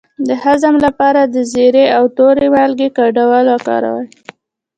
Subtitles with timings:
[0.27, 4.07] د هضم لپاره د زیرې او تورې مالګې ګډول وکاروئ